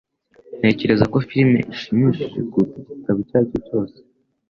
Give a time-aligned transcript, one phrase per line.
[0.59, 3.97] Ntekereza ko firime ishimishije kuruta igitabo icyo ari cyo cyose.